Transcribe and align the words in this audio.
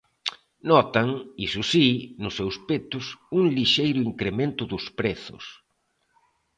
Notan, 0.69 1.09
iso 1.47 1.61
si, 1.71 1.87
nos 2.21 2.33
seus 2.39 2.55
petos, 2.67 3.05
un 3.39 3.43
lixeiro 3.55 3.99
incremento 4.09 4.63
dos 4.71 4.85
prezos. 4.99 5.45